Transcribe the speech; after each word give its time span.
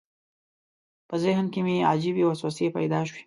په 1.09 1.15
ذهن 1.23 1.45
کې 1.53 1.59
مې 1.65 1.87
عجیبې 1.91 2.23
وسوسې 2.27 2.65
پیدا 2.77 2.99
شوې. 3.07 3.19